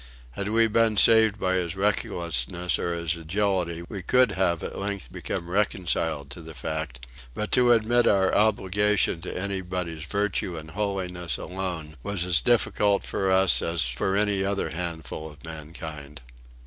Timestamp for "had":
0.31-0.49